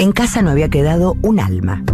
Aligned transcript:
En 0.00 0.12
casa 0.12 0.40
no 0.40 0.48
había 0.48 0.70
quedado 0.70 1.18
un 1.20 1.38
alma. 1.38 1.84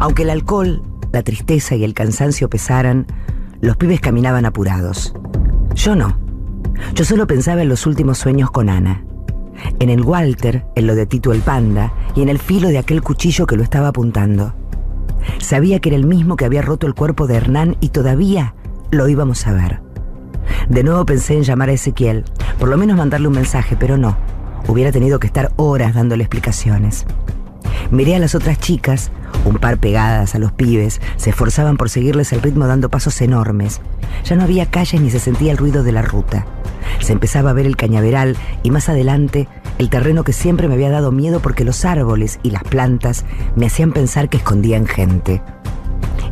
Aunque 0.00 0.24
el 0.24 0.30
alcohol, 0.30 0.82
la 1.12 1.22
tristeza 1.22 1.76
y 1.76 1.84
el 1.84 1.94
cansancio 1.94 2.50
pesaran, 2.50 3.06
los 3.60 3.76
pibes 3.76 4.00
caminaban 4.00 4.44
apurados. 4.46 5.14
Yo 5.76 5.94
no. 5.94 6.18
Yo 6.96 7.04
solo 7.04 7.28
pensaba 7.28 7.62
en 7.62 7.68
los 7.68 7.86
últimos 7.86 8.18
sueños 8.18 8.50
con 8.50 8.68
Ana. 8.68 9.04
En 9.78 9.90
el 9.90 10.02
Walter, 10.02 10.66
en 10.74 10.88
lo 10.88 10.96
de 10.96 11.06
Tito 11.06 11.32
el 11.32 11.40
Panda 11.40 11.92
y 12.16 12.22
en 12.22 12.30
el 12.30 12.40
filo 12.40 12.66
de 12.66 12.78
aquel 12.78 13.00
cuchillo 13.00 13.46
que 13.46 13.56
lo 13.56 13.62
estaba 13.62 13.88
apuntando. 13.88 14.52
Sabía 15.38 15.78
que 15.78 15.90
era 15.90 15.96
el 15.96 16.04
mismo 16.04 16.34
que 16.34 16.46
había 16.46 16.62
roto 16.62 16.88
el 16.88 16.94
cuerpo 16.94 17.28
de 17.28 17.36
Hernán 17.36 17.76
y 17.80 17.90
todavía 17.90 18.56
lo 18.90 19.08
íbamos 19.08 19.46
a 19.46 19.52
ver. 19.52 19.82
De 20.68 20.82
nuevo 20.82 21.06
pensé 21.06 21.34
en 21.34 21.44
llamar 21.44 21.68
a 21.68 21.74
Ezequiel, 21.74 22.24
por 22.58 22.68
lo 22.68 22.76
menos 22.76 22.96
mandarle 22.96 23.28
un 23.28 23.34
mensaje, 23.34 23.76
pero 23.78 23.96
no. 23.96 24.16
Hubiera 24.66 24.90
tenido 24.90 25.20
que 25.20 25.28
estar 25.28 25.52
horas 25.54 25.94
dándole 25.94 26.24
explicaciones. 26.24 27.06
Miré 27.90 28.16
a 28.16 28.18
las 28.18 28.34
otras 28.34 28.58
chicas, 28.58 29.10
un 29.44 29.56
par 29.56 29.78
pegadas 29.78 30.34
a 30.34 30.38
los 30.38 30.52
pibes, 30.52 31.00
se 31.16 31.30
esforzaban 31.30 31.76
por 31.76 31.88
seguirles 31.88 32.32
el 32.32 32.42
ritmo 32.42 32.66
dando 32.66 32.90
pasos 32.90 33.20
enormes. 33.20 33.80
Ya 34.24 34.34
no 34.36 34.42
había 34.42 34.66
calles 34.66 35.00
ni 35.00 35.10
se 35.10 35.20
sentía 35.20 35.52
el 35.52 35.58
ruido 35.58 35.82
de 35.82 35.92
la 35.92 36.02
ruta. 36.02 36.46
Se 37.00 37.12
empezaba 37.12 37.50
a 37.50 37.52
ver 37.52 37.66
el 37.66 37.76
cañaveral 37.76 38.36
y 38.62 38.70
más 38.70 38.88
adelante 38.88 39.48
el 39.78 39.90
terreno 39.90 40.24
que 40.24 40.32
siempre 40.32 40.68
me 40.68 40.74
había 40.74 40.90
dado 40.90 41.12
miedo 41.12 41.40
porque 41.40 41.64
los 41.64 41.84
árboles 41.84 42.40
y 42.42 42.50
las 42.50 42.64
plantas 42.64 43.24
me 43.54 43.66
hacían 43.66 43.92
pensar 43.92 44.28
que 44.28 44.38
escondían 44.38 44.86
gente. 44.86 45.42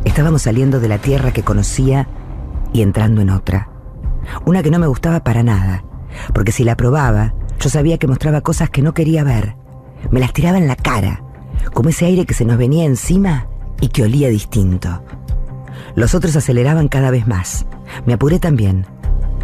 Estábamos 0.03 0.43
saliendo 0.43 0.79
de 0.79 0.89
la 0.89 0.97
tierra 0.97 1.31
que 1.31 1.43
conocía 1.43 2.07
y 2.73 2.81
entrando 2.81 3.21
en 3.21 3.29
otra. 3.29 3.69
Una 4.45 4.61
que 4.61 4.71
no 4.71 4.79
me 4.79 4.87
gustaba 4.87 5.23
para 5.23 5.43
nada, 5.43 5.83
porque 6.33 6.51
si 6.51 6.63
la 6.63 6.75
probaba, 6.75 7.33
yo 7.59 7.69
sabía 7.69 7.97
que 7.97 8.07
mostraba 8.07 8.41
cosas 8.41 8.69
que 8.69 8.81
no 8.81 8.93
quería 8.93 9.23
ver. 9.23 9.55
Me 10.11 10.19
las 10.19 10.33
tiraba 10.33 10.57
en 10.57 10.67
la 10.67 10.75
cara, 10.75 11.23
como 11.73 11.89
ese 11.89 12.05
aire 12.05 12.25
que 12.25 12.33
se 12.33 12.45
nos 12.45 12.57
venía 12.57 12.85
encima 12.85 13.47
y 13.81 13.89
que 13.89 14.03
olía 14.03 14.29
distinto. 14.29 15.03
Los 15.95 16.15
otros 16.15 16.35
aceleraban 16.35 16.87
cada 16.87 17.11
vez 17.11 17.27
más. 17.27 17.65
Me 18.05 18.13
apuré 18.13 18.39
también. 18.39 18.85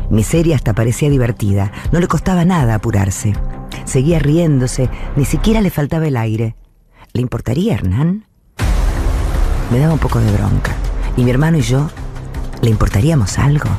Mi 0.10 0.24
serie 0.24 0.56
hasta 0.56 0.74
parecía 0.74 1.10
divertida. 1.10 1.72
No 1.92 2.00
le 2.00 2.08
costaba 2.08 2.44
nada 2.44 2.76
apurarse. 2.76 3.34
Seguía 3.86 4.20
riéndose, 4.20 4.90
ni 5.16 5.26
siquiera 5.26 5.62
le 5.62 5.70
faltaba 5.70 6.08
el 6.08 6.18
aire. 6.18 6.56
¿Le 7.14 7.22
importaría, 7.22 7.74
Hernán? 7.76 8.26
Me 9.72 9.80
daba 9.80 9.94
un 9.94 10.00
poco 10.00 10.20
de 10.20 10.32
bronca. 10.32 10.74
¿Y 11.16 11.24
mi 11.24 11.32
hermano 11.32 11.58
y 11.58 11.62
yo? 11.62 11.90
¿Le 12.62 12.70
importaríamos 12.70 13.40
algo? 13.40 13.70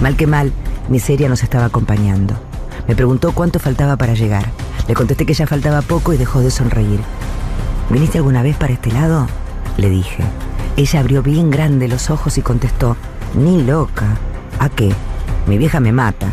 Mal 0.00 0.16
que 0.16 0.26
mal, 0.26 0.52
Miseria 0.88 1.28
nos 1.28 1.42
estaba 1.42 1.66
acompañando. 1.66 2.34
Me 2.88 2.96
preguntó 2.96 3.32
cuánto 3.32 3.58
faltaba 3.58 3.96
para 3.96 4.14
llegar. 4.14 4.50
Le 4.88 4.94
contesté 4.94 5.26
que 5.26 5.34
ya 5.34 5.46
faltaba 5.46 5.82
poco 5.82 6.12
y 6.12 6.16
dejó 6.16 6.40
de 6.40 6.50
sonreír. 6.50 7.00
¿Viniste 7.92 8.16
alguna 8.16 8.42
vez 8.42 8.56
para 8.56 8.72
este 8.72 8.90
lado? 8.90 9.26
Le 9.76 9.90
dije. 9.90 10.24
Ella 10.78 11.00
abrió 11.00 11.22
bien 11.22 11.50
grande 11.50 11.88
los 11.88 12.08
ojos 12.08 12.38
y 12.38 12.42
contestó, 12.42 12.96
ni 13.34 13.62
loca. 13.62 14.16
¿A 14.58 14.70
qué? 14.70 14.90
Mi 15.46 15.58
vieja 15.58 15.78
me 15.78 15.92
mata. 15.92 16.28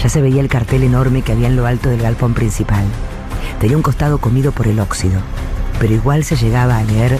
Ya 0.00 0.08
se 0.08 0.22
veía 0.22 0.40
el 0.40 0.48
cartel 0.48 0.84
enorme 0.84 1.22
que 1.22 1.32
había 1.32 1.48
en 1.48 1.56
lo 1.56 1.66
alto 1.66 1.88
del 1.88 2.02
galpón 2.02 2.34
principal. 2.34 2.84
Tenía 3.58 3.76
un 3.76 3.82
costado 3.82 4.18
comido 4.18 4.52
por 4.52 4.68
el 4.68 4.78
óxido, 4.78 5.20
pero 5.80 5.92
igual 5.92 6.22
se 6.22 6.36
llegaba 6.36 6.78
a 6.78 6.84
leer 6.84 7.18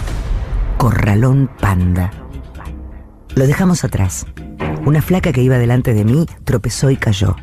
Corralón 0.77 1.49
Panda. 1.59 2.09
Lo 3.35 3.45
dejamos 3.47 3.83
atrás. 3.83 4.25
Una 4.85 5.01
flaca 5.01 5.33
que 5.33 5.43
iba 5.43 5.57
delante 5.57 5.93
de 5.93 6.05
mí 6.05 6.25
tropezó 6.45 6.89
y 6.89 6.95
cayó. 6.95 7.35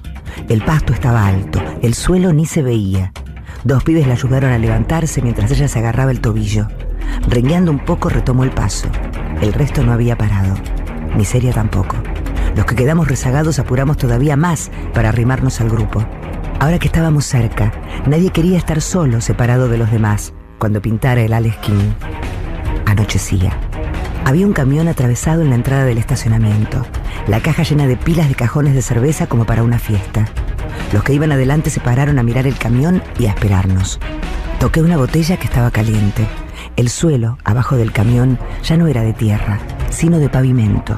El 0.49 0.65
pasto 0.65 0.95
estaba 0.95 1.27
alto, 1.27 1.63
el 1.83 1.93
suelo 1.93 2.33
ni 2.33 2.47
se 2.47 2.63
veía. 2.63 3.13
Dos 3.65 3.83
pibes 3.83 4.07
la 4.07 4.15
ayudaron 4.15 4.53
a 4.53 4.59
levantarse 4.59 5.21
mientras 5.21 5.51
ella 5.51 5.69
se 5.69 5.79
agarraba 5.79 6.11
el 6.11 6.21
tobillo. 6.21 6.69
Rengueando 7.29 7.71
un 7.71 7.81
poco 7.81 8.09
retomó 8.09 8.45
el 8.45 8.51
paso. 8.51 8.89
El 9.41 9.53
resto 9.53 9.83
no 9.83 9.93
había 9.93 10.17
parado. 10.17 10.55
Miseria 11.17 11.53
tampoco. 11.53 11.97
Los 12.55 12.67
que 12.67 12.77
quedamos 12.77 13.09
rezagados 13.09 13.59
apuramos 13.59 13.97
todavía 13.97 14.37
más 14.37 14.71
para 14.95 15.09
arrimarnos 15.09 15.61
al 15.61 15.71
grupo. 15.71 16.05
Ahora 16.61 16.79
que 16.79 16.87
estábamos 16.87 17.25
cerca, 17.25 17.73
nadie 18.07 18.31
quería 18.31 18.59
estar 18.59 18.81
solo 18.81 19.21
separado 19.21 19.69
de 19.69 19.79
los 19.79 19.91
demás 19.91 20.33
cuando 20.59 20.83
pintara 20.83 21.21
el 21.23 21.33
Alesquín. 21.33 21.95
Anochecía. 22.87 23.57
Había 24.25 24.47
un 24.47 24.53
camión 24.53 24.89
atravesado 24.89 25.43
en 25.43 25.51
la 25.51 25.55
entrada 25.55 25.85
del 25.85 25.99
estacionamiento, 25.99 26.85
la 27.29 27.41
caja 27.41 27.63
llena 27.63 27.87
de 27.87 27.97
pilas 27.97 28.29
de 28.29 28.35
cajones 28.35 28.75
de 28.75 28.83
cerveza 28.83 29.27
como 29.27 29.45
para 29.47 29.63
una 29.63 29.79
fiesta. 29.79 30.27
Los 30.93 31.03
que 31.03 31.13
iban 31.13 31.33
adelante 31.33 31.71
se 31.71 31.81
pararon 31.81 32.19
a 32.19 32.23
mirar 32.23 32.47
el 32.47 32.57
camión 32.57 33.03
y 33.19 33.27
a 33.27 33.31
esperarnos. 33.31 34.01
Toqué 34.59 34.83
una 34.83 34.97
botella 34.97 35.37
que 35.37 35.45
estaba 35.45 35.71
caliente. 35.71 36.27
El 36.77 36.89
suelo, 36.89 37.39
abajo 37.45 37.77
del 37.77 37.93
camión, 37.93 38.39
ya 38.63 38.77
no 38.77 38.87
era 38.87 39.03
de 39.03 39.13
tierra, 39.13 39.59
sino 39.91 40.19
de 40.19 40.29
pavimento. 40.29 40.97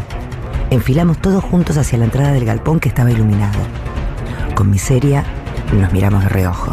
Enfilamos 0.70 1.18
todos 1.18 1.42
juntos 1.42 1.76
hacia 1.76 1.98
la 1.98 2.04
entrada 2.04 2.32
del 2.32 2.44
galpón 2.44 2.78
que 2.78 2.88
estaba 2.88 3.10
iluminado. 3.10 3.58
Con 4.54 4.70
miseria, 4.70 5.24
nos 5.72 5.92
miramos 5.92 6.22
de 6.22 6.28
reojo. 6.28 6.72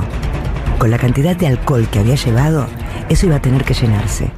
Con 0.77 0.91
la 0.91 0.99
cantidad 0.99 1.35
de 1.35 1.47
alcohol 1.47 1.87
que 1.89 1.99
había 1.99 2.15
llevado, 2.15 2.67
eso 3.09 3.25
iba 3.25 3.37
a 3.37 3.41
tener 3.41 3.63
que 3.63 3.73
llenarse. 3.73 4.31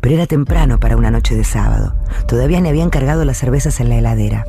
Pero 0.00 0.16
era 0.16 0.26
temprano 0.26 0.78
para 0.78 0.96
una 0.96 1.10
noche 1.10 1.34
de 1.34 1.44
sábado. 1.44 1.94
Todavía 2.28 2.60
me 2.60 2.68
habían 2.68 2.90
cargado 2.90 3.24
las 3.24 3.38
cervezas 3.38 3.80
en 3.80 3.88
la 3.88 3.96
heladera. 3.96 4.44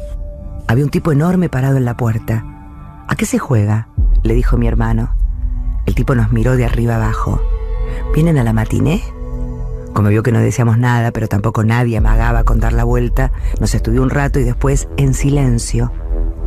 Había 0.67 0.83
un 0.83 0.89
tipo 0.89 1.11
enorme 1.11 1.47
parado 1.47 1.77
en 1.77 1.85
la 1.85 1.95
puerta. 1.95 2.56
¿A 3.07 3.15
qué 3.15 3.25
se 3.25 3.39
juega? 3.39 3.87
le 4.23 4.33
dijo 4.33 4.57
mi 4.57 4.67
hermano. 4.67 5.15
El 5.85 5.95
tipo 5.95 6.13
nos 6.13 6.33
miró 6.33 6.57
de 6.57 6.65
arriba 6.65 6.95
abajo. 6.97 7.41
¿Vienen 8.13 8.37
a 8.37 8.43
la 8.43 8.51
matiné? 8.51 9.01
Como 9.93 10.09
vio 10.09 10.23
que 10.23 10.33
no 10.33 10.39
decíamos 10.39 10.77
nada, 10.77 11.11
pero 11.11 11.29
tampoco 11.29 11.63
nadie 11.63 11.97
amagaba 11.97 12.43
con 12.43 12.59
dar 12.59 12.73
la 12.73 12.83
vuelta, 12.83 13.31
nos 13.61 13.73
estudió 13.73 14.03
un 14.03 14.09
rato 14.09 14.39
y 14.39 14.43
después, 14.43 14.89
en 14.97 15.13
silencio, 15.13 15.91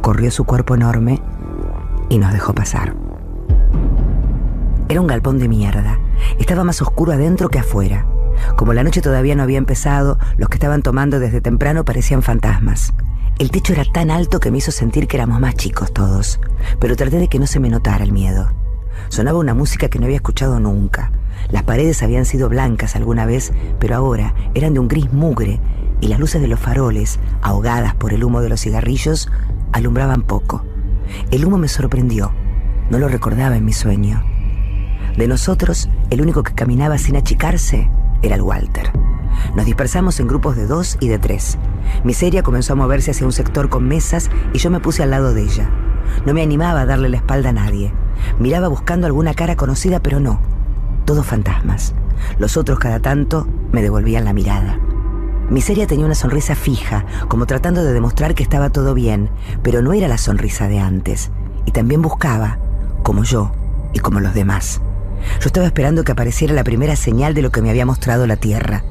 corrió 0.02 0.30
su 0.30 0.44
cuerpo 0.44 0.74
enorme 0.74 1.22
y 2.10 2.18
nos 2.18 2.32
dejó 2.32 2.54
pasar. 2.54 2.94
Era 4.90 5.00
un 5.00 5.06
galpón 5.06 5.38
de 5.38 5.48
mierda. 5.48 5.98
Estaba 6.38 6.62
más 6.62 6.82
oscuro 6.82 7.12
adentro 7.12 7.48
que 7.48 7.58
afuera. 7.58 8.04
Como 8.56 8.74
la 8.74 8.84
noche 8.84 9.00
todavía 9.00 9.34
no 9.34 9.42
había 9.42 9.58
empezado, 9.58 10.18
los 10.36 10.50
que 10.50 10.56
estaban 10.56 10.82
tomando 10.82 11.20
desde 11.20 11.40
temprano 11.40 11.86
parecían 11.86 12.22
fantasmas. 12.22 12.92
El 13.40 13.50
techo 13.50 13.72
era 13.72 13.86
tan 13.86 14.10
alto 14.10 14.38
que 14.38 14.50
me 14.50 14.58
hizo 14.58 14.70
sentir 14.70 15.08
que 15.08 15.16
éramos 15.16 15.40
más 15.40 15.54
chicos 15.54 15.94
todos, 15.94 16.38
pero 16.78 16.94
traté 16.94 17.16
de 17.16 17.28
que 17.28 17.38
no 17.38 17.46
se 17.46 17.58
me 17.58 17.70
notara 17.70 18.04
el 18.04 18.12
miedo. 18.12 18.52
Sonaba 19.08 19.38
una 19.38 19.54
música 19.54 19.88
que 19.88 19.98
no 19.98 20.04
había 20.04 20.18
escuchado 20.18 20.60
nunca. 20.60 21.10
Las 21.48 21.62
paredes 21.62 22.02
habían 22.02 22.26
sido 22.26 22.50
blancas 22.50 22.96
alguna 22.96 23.24
vez, 23.24 23.54
pero 23.78 23.96
ahora 23.96 24.34
eran 24.52 24.74
de 24.74 24.80
un 24.80 24.88
gris 24.88 25.10
mugre 25.10 25.58
y 26.02 26.08
las 26.08 26.20
luces 26.20 26.42
de 26.42 26.48
los 26.48 26.60
faroles, 26.60 27.18
ahogadas 27.40 27.94
por 27.94 28.12
el 28.12 28.24
humo 28.24 28.42
de 28.42 28.50
los 28.50 28.60
cigarrillos, 28.60 29.30
alumbraban 29.72 30.20
poco. 30.20 30.62
El 31.30 31.46
humo 31.46 31.56
me 31.56 31.68
sorprendió. 31.68 32.32
No 32.90 32.98
lo 32.98 33.08
recordaba 33.08 33.56
en 33.56 33.64
mi 33.64 33.72
sueño. 33.72 34.22
De 35.16 35.26
nosotros, 35.26 35.88
el 36.10 36.20
único 36.20 36.42
que 36.42 36.52
caminaba 36.52 36.98
sin 36.98 37.16
achicarse 37.16 37.90
era 38.20 38.34
el 38.34 38.42
Walter. 38.42 38.92
Nos 39.54 39.64
dispersamos 39.64 40.20
en 40.20 40.28
grupos 40.28 40.56
de 40.56 40.66
dos 40.66 40.98
y 41.00 41.08
de 41.08 41.18
tres. 41.18 41.56
Miseria 42.04 42.42
comenzó 42.42 42.72
a 42.72 42.76
moverse 42.76 43.10
hacia 43.10 43.26
un 43.26 43.32
sector 43.32 43.68
con 43.68 43.86
mesas 43.86 44.30
y 44.52 44.58
yo 44.58 44.70
me 44.70 44.80
puse 44.80 45.02
al 45.02 45.10
lado 45.10 45.34
de 45.34 45.42
ella. 45.42 45.70
No 46.26 46.34
me 46.34 46.42
animaba 46.42 46.80
a 46.80 46.86
darle 46.86 47.08
la 47.08 47.16
espalda 47.16 47.50
a 47.50 47.52
nadie. 47.52 47.92
Miraba 48.38 48.68
buscando 48.68 49.06
alguna 49.06 49.34
cara 49.34 49.56
conocida, 49.56 50.00
pero 50.00 50.20
no. 50.20 50.40
Todos 51.04 51.26
fantasmas. 51.26 51.94
Los 52.38 52.56
otros 52.56 52.78
cada 52.78 53.00
tanto 53.00 53.46
me 53.72 53.82
devolvían 53.82 54.24
la 54.24 54.32
mirada. 54.32 54.78
Miseria 55.50 55.86
tenía 55.86 56.06
una 56.06 56.14
sonrisa 56.14 56.54
fija, 56.54 57.04
como 57.28 57.46
tratando 57.46 57.82
de 57.82 57.92
demostrar 57.92 58.34
que 58.34 58.42
estaba 58.42 58.70
todo 58.70 58.94
bien, 58.94 59.30
pero 59.62 59.82
no 59.82 59.92
era 59.92 60.06
la 60.06 60.18
sonrisa 60.18 60.68
de 60.68 60.78
antes. 60.78 61.30
Y 61.66 61.72
también 61.72 62.02
buscaba, 62.02 62.58
como 63.02 63.24
yo 63.24 63.50
y 63.92 63.98
como 63.98 64.20
los 64.20 64.34
demás. 64.34 64.80
Yo 65.40 65.46
estaba 65.46 65.66
esperando 65.66 66.04
que 66.04 66.12
apareciera 66.12 66.54
la 66.54 66.64
primera 66.64 66.96
señal 66.96 67.34
de 67.34 67.42
lo 67.42 67.50
que 67.50 67.62
me 67.62 67.70
había 67.70 67.86
mostrado 67.86 68.26
la 68.26 68.36
Tierra. 68.36 68.84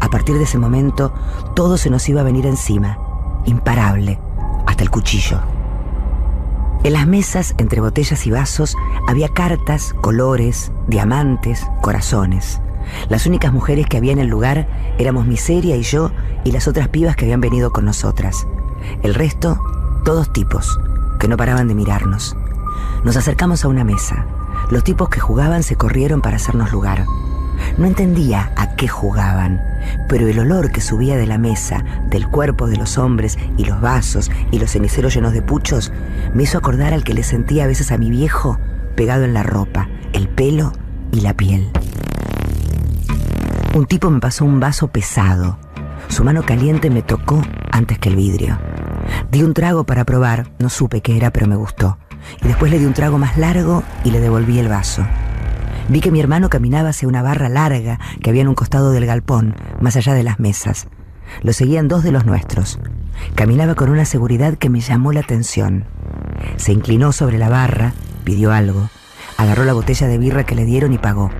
A 0.00 0.08
partir 0.08 0.36
de 0.36 0.44
ese 0.44 0.58
momento, 0.58 1.12
todo 1.54 1.76
se 1.76 1.90
nos 1.90 2.08
iba 2.08 2.22
a 2.22 2.24
venir 2.24 2.46
encima, 2.46 2.98
imparable, 3.44 4.18
hasta 4.66 4.82
el 4.82 4.90
cuchillo. 4.90 5.40
En 6.82 6.94
las 6.94 7.06
mesas, 7.06 7.54
entre 7.58 7.82
botellas 7.82 8.26
y 8.26 8.30
vasos, 8.30 8.74
había 9.06 9.28
cartas, 9.28 9.94
colores, 10.00 10.72
diamantes, 10.88 11.66
corazones. 11.82 12.60
Las 13.08 13.26
únicas 13.26 13.52
mujeres 13.52 13.86
que 13.86 13.98
había 13.98 14.12
en 14.12 14.18
el 14.18 14.28
lugar 14.28 14.66
éramos 14.98 15.26
Miseria 15.26 15.76
y 15.76 15.82
yo 15.82 16.10
y 16.42 16.52
las 16.52 16.66
otras 16.68 16.88
pibas 16.88 17.16
que 17.16 17.26
habían 17.26 17.42
venido 17.42 17.70
con 17.70 17.84
nosotras. 17.84 18.46
El 19.02 19.14
resto, 19.14 19.60
todos 20.04 20.32
tipos, 20.32 20.80
que 21.18 21.28
no 21.28 21.36
paraban 21.36 21.68
de 21.68 21.74
mirarnos. 21.74 22.34
Nos 23.04 23.16
acercamos 23.16 23.64
a 23.64 23.68
una 23.68 23.84
mesa. 23.84 24.24
Los 24.70 24.82
tipos 24.82 25.10
que 25.10 25.20
jugaban 25.20 25.62
se 25.62 25.76
corrieron 25.76 26.22
para 26.22 26.36
hacernos 26.36 26.72
lugar. 26.72 27.04
No 27.78 27.86
entendía 27.86 28.52
a 28.56 28.74
qué 28.76 28.88
jugaban, 28.88 29.62
pero 30.08 30.28
el 30.28 30.38
olor 30.38 30.70
que 30.70 30.80
subía 30.80 31.16
de 31.16 31.26
la 31.26 31.38
mesa, 31.38 31.84
del 32.08 32.28
cuerpo 32.28 32.66
de 32.66 32.76
los 32.76 32.98
hombres 32.98 33.38
y 33.56 33.64
los 33.64 33.80
vasos 33.80 34.30
y 34.50 34.58
los 34.58 34.70
ceniceros 34.70 35.14
llenos 35.14 35.32
de 35.32 35.42
puchos, 35.42 35.92
me 36.34 36.42
hizo 36.44 36.58
acordar 36.58 36.92
al 36.92 37.04
que 37.04 37.14
le 37.14 37.22
sentía 37.22 37.64
a 37.64 37.68
veces 37.68 37.92
a 37.92 37.98
mi 37.98 38.10
viejo 38.10 38.58
pegado 38.96 39.24
en 39.24 39.34
la 39.34 39.42
ropa, 39.42 39.88
el 40.12 40.28
pelo 40.28 40.72
y 41.12 41.20
la 41.20 41.34
piel. 41.34 41.70
Un 43.74 43.86
tipo 43.86 44.10
me 44.10 44.20
pasó 44.20 44.44
un 44.44 44.60
vaso 44.60 44.88
pesado. 44.88 45.58
Su 46.08 46.24
mano 46.24 46.42
caliente 46.42 46.90
me 46.90 47.02
tocó 47.02 47.40
antes 47.70 47.98
que 47.98 48.08
el 48.08 48.16
vidrio. 48.16 48.58
Di 49.30 49.42
un 49.42 49.54
trago 49.54 49.84
para 49.84 50.04
probar, 50.04 50.50
no 50.58 50.68
supe 50.68 51.02
qué 51.02 51.16
era, 51.16 51.30
pero 51.30 51.46
me 51.46 51.56
gustó. 51.56 51.98
Y 52.42 52.48
después 52.48 52.70
le 52.70 52.78
di 52.78 52.84
un 52.84 52.94
trago 52.94 53.16
más 53.16 53.38
largo 53.38 53.82
y 54.04 54.10
le 54.10 54.20
devolví 54.20 54.58
el 54.58 54.68
vaso. 54.68 55.06
Vi 55.88 56.00
que 56.00 56.10
mi 56.10 56.20
hermano 56.20 56.48
caminaba 56.48 56.90
hacia 56.90 57.08
una 57.08 57.22
barra 57.22 57.48
larga 57.48 57.98
que 58.22 58.30
había 58.30 58.42
en 58.42 58.48
un 58.48 58.54
costado 58.54 58.92
del 58.92 59.06
galpón, 59.06 59.54
más 59.80 59.96
allá 59.96 60.14
de 60.14 60.22
las 60.22 60.38
mesas. 60.38 60.88
Lo 61.42 61.52
seguían 61.52 61.88
dos 61.88 62.02
de 62.02 62.12
los 62.12 62.26
nuestros. 62.26 62.78
Caminaba 63.34 63.74
con 63.74 63.90
una 63.90 64.04
seguridad 64.04 64.56
que 64.56 64.70
me 64.70 64.80
llamó 64.80 65.12
la 65.12 65.20
atención. 65.20 65.84
Se 66.56 66.72
inclinó 66.72 67.12
sobre 67.12 67.38
la 67.38 67.48
barra, 67.48 67.92
pidió 68.24 68.52
algo, 68.52 68.88
agarró 69.36 69.64
la 69.64 69.72
botella 69.72 70.06
de 70.06 70.18
birra 70.18 70.44
que 70.44 70.54
le 70.54 70.64
dieron 70.64 70.92
y 70.92 70.98
pagó. 70.98 71.30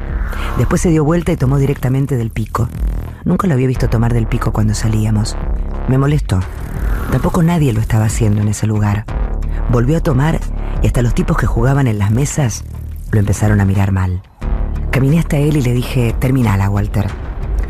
Después 0.59 0.81
se 0.81 0.91
dio 0.91 1.05
vuelta 1.05 1.33
y 1.33 1.37
tomó 1.37 1.59
directamente 1.59 2.17
del 2.17 2.31
pico. 2.31 2.69
Nunca 3.25 3.47
lo 3.47 3.55
había 3.55 3.67
visto 3.67 3.89
tomar 3.89 4.15
del 4.15 4.27
pico 4.27 4.53
cuando 4.53 4.75
salíamos. 4.75 5.37
Me 5.89 5.99
molestó. 5.99 6.41
Tampoco 7.11 7.43
nadie 7.43 7.73
lo 7.73 7.81
estaba 7.81 8.07
haciendo 8.07 8.41
en 8.41 8.49
ese 8.49 8.67
lugar. 8.67 9.05
Volvió 9.71 9.99
a 9.99 10.03
tomar 10.03 10.41
y 10.83 10.87
hasta 10.87 11.03
los 11.03 11.15
tipos 11.15 11.37
que 11.37 11.47
jugaban 11.47 11.87
en 11.87 11.99
las 11.99 12.11
mesas 12.11 12.65
lo 13.11 13.21
empezaron 13.21 13.61
a 13.61 13.65
mirar 13.65 13.93
mal. 13.93 14.23
Caminé 14.91 15.21
hasta 15.21 15.37
él 15.37 15.57
y 15.57 15.63
le 15.63 15.73
dije, 15.73 16.15
terminala, 16.19 16.69
Walter. 16.69 17.07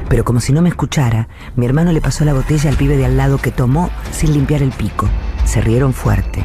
Pero 0.08 0.24
como 0.24 0.40
si 0.40 0.54
no 0.54 0.62
me 0.62 0.70
escuchara, 0.70 1.28
mi 1.54 1.66
hermano 1.66 1.92
le 1.92 2.00
pasó 2.00 2.24
la 2.24 2.32
botella 2.32 2.70
al 2.70 2.76
pibe 2.76 2.96
de 2.96 3.04
al 3.04 3.18
lado 3.18 3.36
que 3.36 3.50
tomó 3.50 3.90
sin 4.10 4.32
limpiar 4.32 4.62
el 4.62 4.70
pico. 4.70 5.06
Se 5.44 5.60
rieron 5.60 5.92
fuerte. 5.92 6.44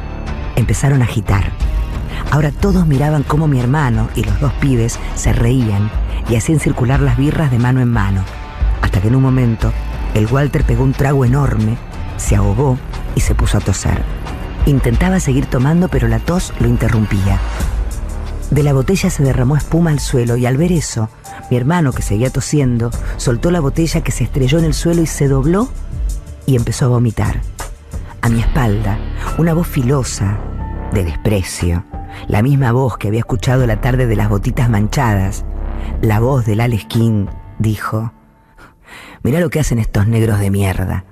Empezaron 0.58 1.02
a 1.02 1.06
agitar. 1.06 1.50
Ahora 2.30 2.52
todos 2.52 2.88
miraban 2.88 3.24
cómo 3.24 3.48
mi 3.48 3.60
hermano 3.60 4.10
y 4.16 4.24
los 4.24 4.38
dos 4.42 4.52
pibes 4.54 5.00
se 5.16 5.32
reían 5.32 5.90
y 6.30 6.36
hacían 6.36 6.60
circular 6.60 7.00
las 7.00 7.16
birras 7.16 7.52
de 7.52 7.60
mano 7.60 7.80
en 7.80 7.92
mano. 7.92 8.24
Hasta 8.82 9.00
que 9.00 9.08
en 9.08 9.16
un 9.16 9.24
momento 9.24 9.72
el 10.14 10.28
Walter 10.28 10.66
pegó 10.66 10.84
un 10.84 10.94
trago 10.94 11.24
enorme, 11.24 11.78
se 12.18 12.36
ahogó 12.36 12.78
y 13.16 13.22
se 13.22 13.34
puso 13.34 13.58
a 13.58 13.62
toser. 13.62 14.04
Intentaba 14.66 15.22
seguir 15.22 15.46
tomando, 15.46 15.88
pero 15.88 16.10
la 16.10 16.20
tos 16.20 16.54
lo 16.60 16.68
interrumpía. 16.68 17.40
De 18.52 18.64
la 18.64 18.74
botella 18.74 19.10
se 19.10 19.24
derramó 19.24 19.58
espuma 19.58 19.92
al 19.92 20.00
suelo 20.00 20.38
y 20.38 20.46
al 20.46 20.58
ver 20.58 20.72
eso, 20.72 21.10
mi 21.50 21.58
hermano, 21.58 21.92
que 21.92 22.02
seguía 22.02 22.30
tosiendo, 22.30 22.92
soltó 23.18 23.52
la 23.52 23.60
botella 23.60 24.02
que 24.02 24.12
se 24.12 24.24
estrelló 24.24 24.60
en 24.60 24.66
el 24.66 24.74
suelo 24.74 25.02
y 25.02 25.08
se 25.08 25.28
dobló 25.28 25.70
y 26.46 26.56
empezó 26.56 26.86
a 26.86 26.90
vomitar. 26.90 27.42
A 28.22 28.30
mi 28.30 28.40
espalda, 28.40 28.98
una 29.38 29.54
voz 29.54 29.68
filosa, 29.68 30.38
de 30.94 31.04
desprecio, 31.04 31.84
la 32.28 32.42
misma 32.42 32.72
voz 32.72 32.98
que 32.98 33.08
había 33.08 33.20
escuchado 33.20 33.66
la 33.68 33.82
tarde 33.82 34.08
de 34.08 34.16
las 34.16 34.30
botitas 34.30 34.70
manchadas, 34.70 35.44
la 36.02 36.20
voz 36.20 36.46
del 36.46 36.88
King, 36.88 37.28
dijo, 37.60 38.14
Mirá 39.24 39.40
lo 39.40 39.50
que 39.50 39.60
hacen 39.60 39.80
estos 39.80 40.08
negros 40.08 40.40
de 40.40 40.52
mierda. 40.52 41.06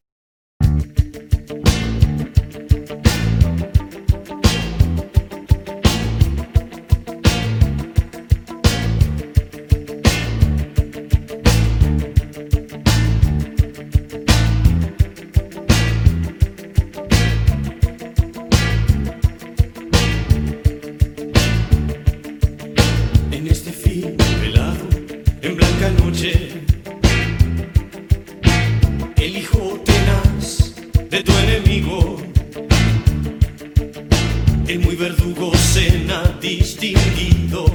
docena 35.54 36.24
distinguido. 36.42 37.66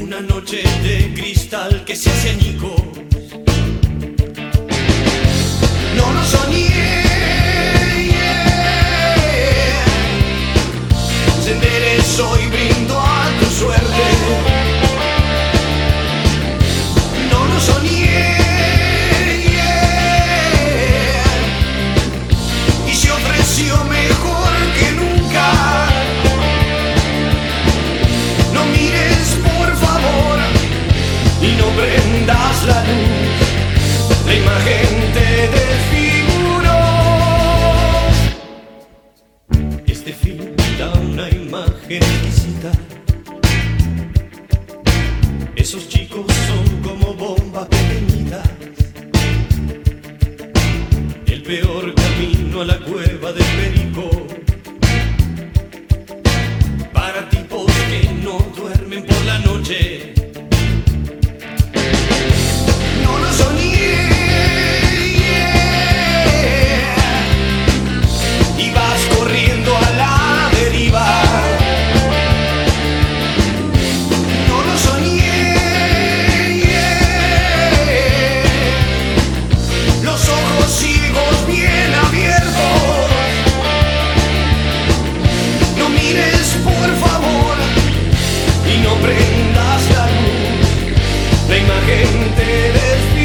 Una 0.00 0.20
noche 0.20 0.62
de 0.82 1.12
cristal 1.14 1.84
que 1.84 1.94
se 1.94 2.10
hace 2.10 2.30
añicos. 2.30 2.82
No 5.96 6.12
nos 6.12 6.34
por 86.64 86.96
favor 86.96 87.56
y 88.66 88.78
no 88.82 88.94
prendas 88.94 89.90
la 89.90 90.06
luz, 90.06 91.50
la 91.50 91.56
imagen 91.58 92.34
te 92.34 92.72
despide. 92.72 93.17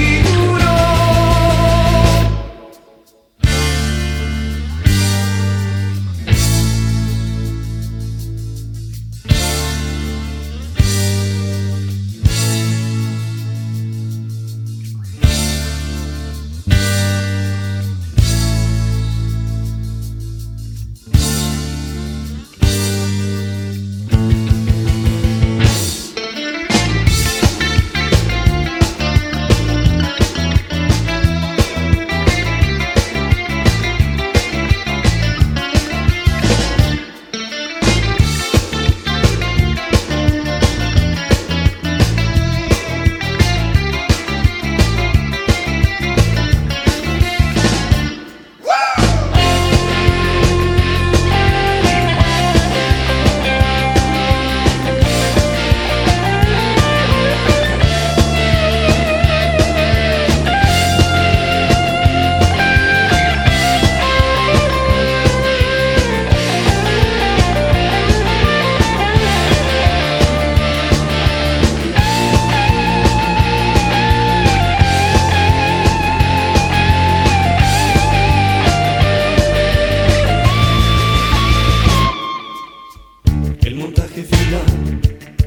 Montaje 83.95 84.23
final 84.23 85.01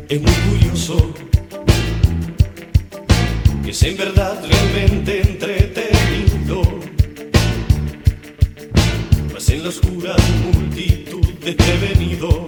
es 0.08 0.20
muy 0.20 0.32
curioso, 0.32 1.14
es 3.66 3.82
en 3.82 3.96
verdad 3.96 4.40
realmente 4.48 5.20
entretenido. 5.20 6.62
Mas 9.32 9.50
en 9.50 9.62
la 9.62 9.68
oscura 9.68 10.14
multitud 10.44 11.26
desprevenido, 11.44 12.46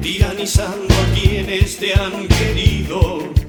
tiranizando 0.00 0.94
a 0.94 1.14
quienes 1.14 1.76
te 1.76 1.94
han 1.94 2.28
querido. 2.28 3.41